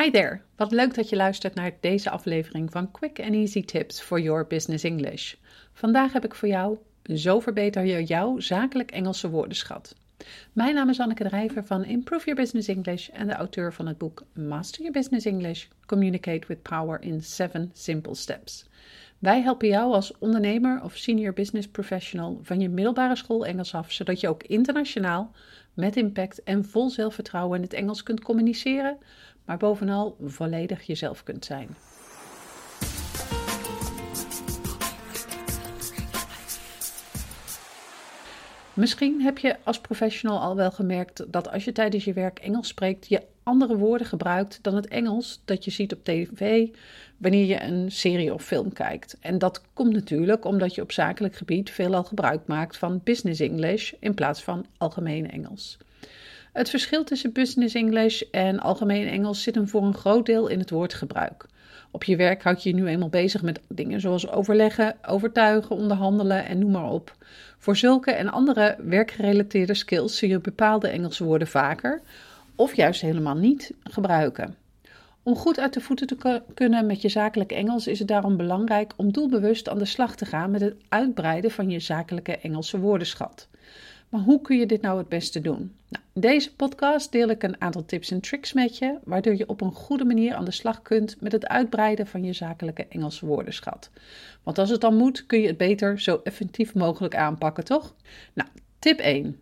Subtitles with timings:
[0.00, 4.00] Hi there, wat leuk dat je luistert naar deze aflevering van Quick and Easy Tips
[4.00, 5.34] for Your Business English.
[5.72, 9.94] Vandaag heb ik voor jou Zo verbeter je jouw zakelijk Engelse woordenschat.
[10.52, 13.98] Mijn naam is Anneke Drijver van Improve Your Business English en de auteur van het
[13.98, 18.66] boek Master Your Business English: Communicate with Power in 7 Simple Steps.
[19.18, 23.92] Wij helpen jou als ondernemer of senior business professional van je middelbare school Engels af,
[23.92, 25.32] zodat je ook internationaal
[25.74, 28.98] met impact en vol zelfvertrouwen in het Engels kunt communiceren,
[29.44, 31.68] maar bovenal volledig jezelf kunt zijn.
[38.74, 42.68] Misschien heb je als professional al wel gemerkt dat als je tijdens je werk Engels
[42.68, 46.68] spreekt, je andere woorden gebruikt dan het Engels dat je ziet op tv
[47.16, 49.16] wanneer je een serie of film kijkt.
[49.20, 53.92] En dat komt natuurlijk omdat je op zakelijk gebied veelal gebruik maakt van business English
[54.00, 55.78] in plaats van algemeen Engels.
[56.52, 60.58] Het verschil tussen business English en algemeen Engels zit hem voor een groot deel in
[60.58, 61.46] het woordgebruik.
[61.94, 66.46] Op je werk houd je je nu eenmaal bezig met dingen zoals overleggen, overtuigen, onderhandelen
[66.46, 67.16] en noem maar op.
[67.58, 72.00] Voor zulke en andere werkgerelateerde skills zie je bepaalde Engelse woorden vaker
[72.54, 74.56] of juist helemaal niet gebruiken.
[75.22, 78.92] Om goed uit de voeten te kunnen met je zakelijk Engels is het daarom belangrijk
[78.96, 83.48] om doelbewust aan de slag te gaan met het uitbreiden van je zakelijke Engelse woordenschat.
[84.14, 85.72] Maar hoe kun je dit nou het beste doen?
[85.88, 89.48] Nou, in deze podcast deel ik een aantal tips en tricks met je, waardoor je
[89.48, 93.26] op een goede manier aan de slag kunt met het uitbreiden van je zakelijke Engelse
[93.26, 93.90] woordenschat.
[94.42, 97.94] Want als het dan moet, kun je het beter zo effectief mogelijk aanpakken, toch?
[98.34, 98.48] Nou,
[98.78, 99.40] tip 1.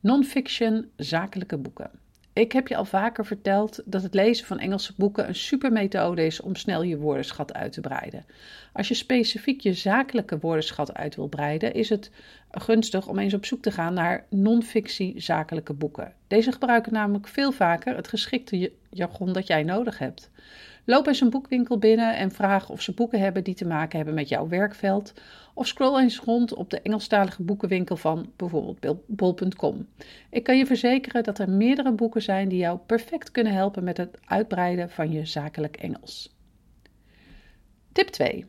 [0.00, 1.90] Non-fiction zakelijke boeken.
[2.38, 6.26] Ik heb je al vaker verteld dat het lezen van Engelse boeken een super methode
[6.26, 8.24] is om snel je woordenschat uit te breiden.
[8.72, 12.10] Als je specifiek je zakelijke woordenschat uit wil breiden, is het
[12.50, 16.12] gunstig om eens op zoek te gaan naar non-fictie zakelijke boeken.
[16.26, 20.30] Deze gebruiken namelijk veel vaker het geschikte jargon dat jij nodig hebt.
[20.90, 24.14] Loop eens een boekwinkel binnen en vraag of ze boeken hebben die te maken hebben
[24.14, 25.12] met jouw werkveld.
[25.54, 29.88] Of scroll eens rond op de Engelstalige boekenwinkel van bijvoorbeeld bol.com.
[30.30, 33.96] Ik kan je verzekeren dat er meerdere boeken zijn die jou perfect kunnen helpen met
[33.96, 36.36] het uitbreiden van je zakelijk Engels.
[37.92, 38.46] Tip 2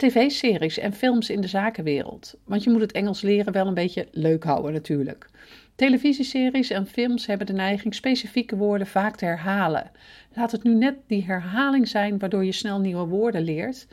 [0.00, 2.34] tv-series en films in de zakenwereld.
[2.44, 5.28] Want je moet het Engels leren wel een beetje leuk houden natuurlijk.
[5.74, 9.90] Televisieseries en films hebben de neiging specifieke woorden vaak te herhalen.
[10.34, 13.86] Laat het nu net die herhaling zijn waardoor je snel nieuwe woorden leert.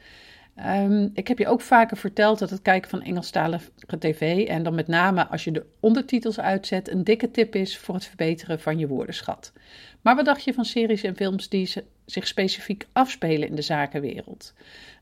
[0.65, 3.69] Um, ik heb je ook vaker verteld dat het kijken van Engelstalige
[3.99, 7.95] tv en dan met name als je de ondertitels uitzet een dikke tip is voor
[7.95, 9.53] het verbeteren van je woordenschat.
[10.01, 11.73] Maar wat dacht je van series en films die
[12.05, 14.53] zich specifiek afspelen in de zakenwereld?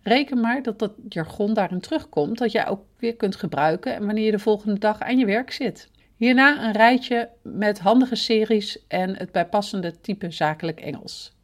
[0.04, 4.26] Reken maar dat dat jargon daarin terugkomt, dat jij ook weer kunt gebruiken en wanneer
[4.26, 5.90] je de volgende dag aan je werk zit.
[6.16, 11.35] Hierna een rijtje met handige series en het bijpassende type zakelijk Engels.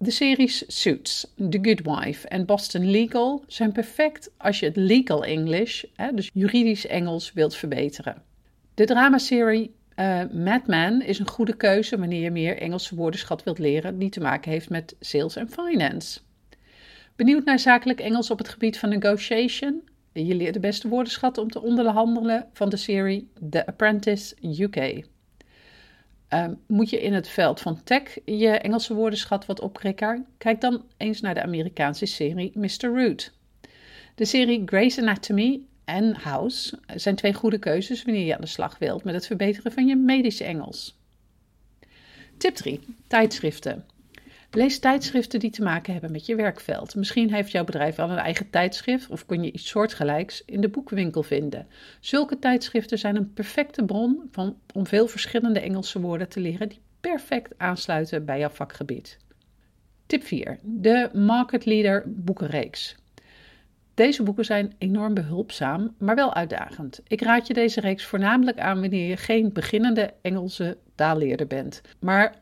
[0.00, 5.24] De series Suits, The Good Wife en Boston Legal zijn perfect als je het legal
[5.24, 8.22] English, dus juridisch Engels, wilt verbeteren.
[8.74, 13.98] De dramaserie uh, Madman is een goede keuze wanneer je meer Engelse woordenschat wilt leren
[13.98, 16.20] die te maken heeft met sales en finance.
[17.16, 19.82] Benieuwd naar zakelijk Engels op het gebied van negotiation?
[20.12, 25.04] Je leert de beste woordenschat om te onderhandelen van de serie The Apprentice UK.
[26.28, 30.26] Ehm, moet je in het veld van tech je Engelse woordenschat wat opkrikken?
[30.38, 32.86] Kijk dan eens naar de Amerikaanse serie Mr.
[32.94, 33.32] Root.
[34.14, 38.78] De serie Grey's Anatomy en House zijn twee goede keuzes wanneer je aan de slag
[38.78, 40.96] wilt met het verbeteren van je medische Engels.
[42.36, 42.80] Tip 3.
[43.06, 43.84] Tijdschriften.
[44.50, 46.94] Lees tijdschriften die te maken hebben met je werkveld.
[46.94, 50.68] Misschien heeft jouw bedrijf al een eigen tijdschrift of kun je iets soortgelijks in de
[50.68, 51.66] boekenwinkel vinden.
[52.00, 56.80] Zulke tijdschriften zijn een perfecte bron van, om veel verschillende Engelse woorden te leren die
[57.00, 59.18] perfect aansluiten bij jouw vakgebied.
[60.06, 60.58] Tip 4.
[60.62, 62.96] De Market Leader boekenreeks.
[63.94, 67.00] Deze boeken zijn enorm behulpzaam, maar wel uitdagend.
[67.06, 72.34] Ik raad je deze reeks voornamelijk aan wanneer je geen beginnende Engelse taalleerder bent, maar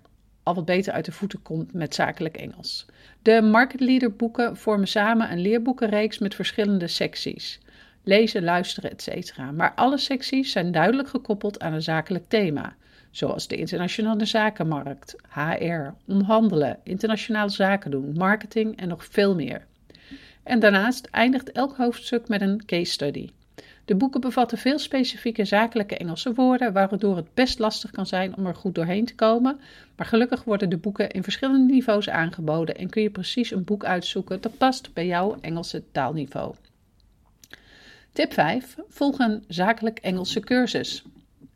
[0.47, 2.87] al wat beter uit de voeten komt met zakelijk Engels.
[3.23, 7.61] De Market Leader boeken vormen samen een leerboekenreeks met verschillende secties.
[8.03, 9.37] Lezen, luisteren, etc.
[9.55, 12.77] Maar alle secties zijn duidelijk gekoppeld aan een zakelijk thema,
[13.11, 19.67] zoals de internationale zakenmarkt, HR, onderhandelen, internationale zaken doen, marketing en nog veel meer.
[20.43, 23.31] En daarnaast eindigt elk hoofdstuk met een case study.
[23.87, 28.47] De boeken bevatten veel specifieke zakelijke Engelse woorden, waardoor het best lastig kan zijn om
[28.47, 29.61] er goed doorheen te komen.
[29.97, 33.85] Maar gelukkig worden de boeken in verschillende niveaus aangeboden en kun je precies een boek
[33.85, 36.55] uitzoeken dat past bij jouw Engelse taalniveau.
[38.13, 38.77] Tip 5.
[38.89, 41.05] Volg een zakelijk Engelse cursus.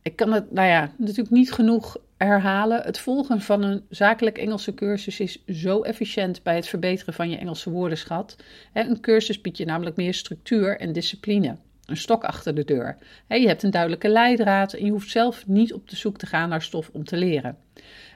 [0.02, 2.82] Ik kan het, nou ja, natuurlijk niet genoeg herhalen.
[2.82, 7.36] Het volgen van een zakelijk Engelse cursus is zo efficiënt bij het verbeteren van je
[7.36, 8.36] Engelse woordenschat.
[8.72, 11.56] Een cursus biedt je namelijk meer structuur en discipline.
[11.90, 12.96] Een stok achter de deur.
[13.28, 16.48] Je hebt een duidelijke leidraad en je hoeft zelf niet op de zoek te gaan
[16.48, 17.56] naar stof om te leren.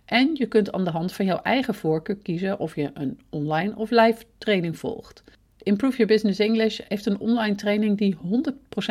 [0.05, 3.77] En je kunt aan de hand van jouw eigen voorkeur kiezen of je een online
[3.77, 5.25] of live training volgt.
[5.63, 8.17] Improve Your Business English heeft een online training die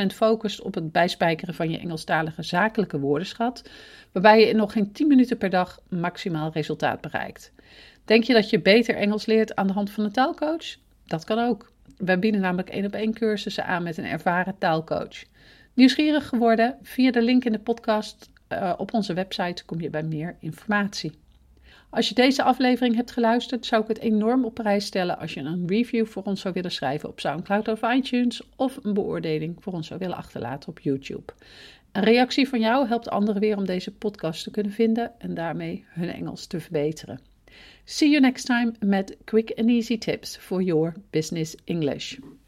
[0.04, 3.70] 100% focust op het bijspijkeren van je Engelstalige zakelijke woordenschat,
[4.12, 7.52] waarbij je in nog geen 10 minuten per dag maximaal resultaat bereikt.
[8.06, 10.76] Denk je dat je beter Engels leert aan de hand van een taalcoach?
[11.06, 11.72] Dat kan ook.
[11.98, 15.24] Wij bieden namelijk één op één cursussen aan met een ervaren taalcoach.
[15.74, 16.78] Nieuwsgierig geworden?
[16.82, 21.12] Via de link in de podcast uh, op onze website kom je bij meer informatie.
[21.90, 25.40] Als je deze aflevering hebt geluisterd, zou ik het enorm op prijs stellen als je
[25.40, 29.74] een review voor ons zou willen schrijven op SoundCloud of iTunes of een beoordeling voor
[29.74, 31.34] ons zou willen achterlaten op YouTube.
[31.92, 35.86] Een reactie van jou helpt anderen weer om deze podcast te kunnen vinden en daarmee
[35.88, 37.33] hun Engels te verbeteren.
[37.86, 42.20] See you next time met quick and easy tips for your business English.